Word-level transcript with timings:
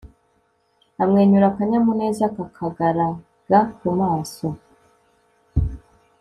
amwenyura 1.03 1.45
akanyamuneza 1.51 2.25
kakagaraga 2.35 3.59
kumaso 3.77 4.47